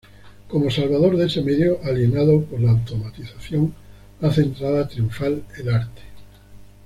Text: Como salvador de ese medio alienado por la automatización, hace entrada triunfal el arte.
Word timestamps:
Como 0.49 0.71
salvador 0.71 1.15
de 1.15 1.27
ese 1.27 1.43
medio 1.43 1.79
alienado 1.83 2.43
por 2.45 2.59
la 2.59 2.71
automatización, 2.71 3.71
hace 4.19 4.41
entrada 4.41 4.87
triunfal 4.87 5.43
el 5.59 5.69
arte. 5.71 6.01